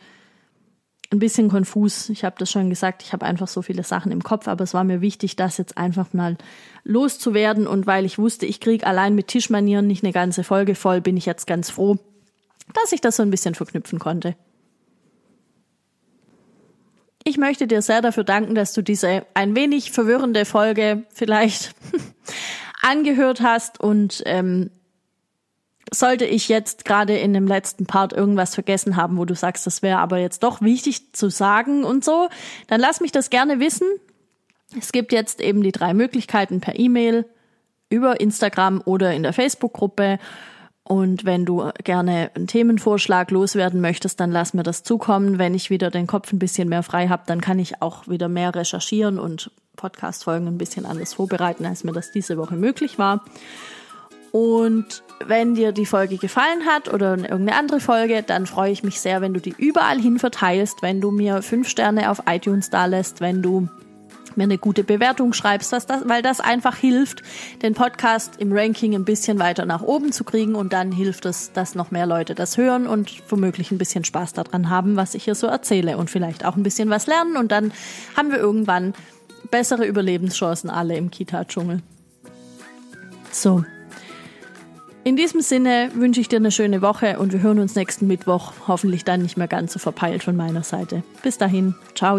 [1.12, 2.10] ein bisschen konfus.
[2.10, 4.74] Ich habe das schon gesagt, ich habe einfach so viele Sachen im Kopf, aber es
[4.74, 6.38] war mir wichtig, das jetzt einfach mal
[6.84, 7.68] loszuwerden.
[7.68, 11.18] Und weil ich wusste, ich kriege allein mit Tischmanieren nicht eine ganze Folge voll, bin
[11.18, 11.98] ich jetzt ganz froh,
[12.74, 14.36] dass ich das so ein bisschen verknüpfen konnte.
[17.24, 21.74] Ich möchte dir sehr dafür danken, dass du diese ein wenig verwirrende Folge vielleicht
[22.84, 24.70] angehört hast und ähm,
[25.94, 29.82] sollte ich jetzt gerade in dem letzten Part irgendwas vergessen haben, wo du sagst, das
[29.82, 32.30] wäre aber jetzt doch wichtig zu sagen und so,
[32.68, 33.88] dann lass mich das gerne wissen.
[34.80, 37.26] Es gibt jetzt eben die drei Möglichkeiten per E-Mail,
[37.90, 40.20] über Instagram oder in der Facebook-Gruppe.
[40.84, 45.40] Und wenn du gerne einen Themenvorschlag loswerden möchtest, dann lass mir das zukommen.
[45.40, 48.28] Wenn ich wieder den Kopf ein bisschen mehr frei habe, dann kann ich auch wieder
[48.28, 53.24] mehr recherchieren und Podcast-Folgen ein bisschen anders vorbereiten, als mir das diese Woche möglich war.
[54.36, 59.00] Und wenn dir die Folge gefallen hat oder irgendeine andere Folge, dann freue ich mich
[59.00, 62.86] sehr, wenn du die überall hin verteilst, wenn du mir fünf Sterne auf iTunes da
[62.86, 63.70] lässt, wenn du
[64.36, 67.24] mir eine gute Bewertung schreibst, das, weil das einfach hilft,
[67.62, 71.54] den Podcast im Ranking ein bisschen weiter nach oben zu kriegen und dann hilft es,
[71.54, 75.24] dass noch mehr Leute das hören und womöglich ein bisschen Spaß daran haben, was ich
[75.24, 77.72] hier so erzähle und vielleicht auch ein bisschen was lernen und dann
[78.18, 78.96] haben wir irgendwann
[79.50, 81.82] bessere Überlebenschancen alle im Kita-Dschungel.
[83.32, 83.64] So.
[85.08, 88.54] In diesem Sinne wünsche ich dir eine schöne Woche und wir hören uns nächsten Mittwoch,
[88.68, 91.04] hoffentlich dann nicht mehr ganz so verpeilt von meiner Seite.
[91.22, 92.18] Bis dahin, ciao.